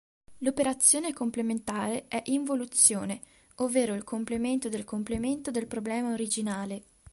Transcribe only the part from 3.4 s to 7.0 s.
ovvero il complemento del complemento del problema originale.